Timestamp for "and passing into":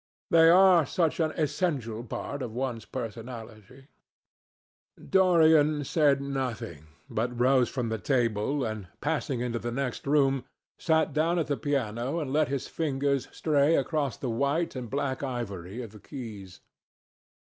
8.65-9.59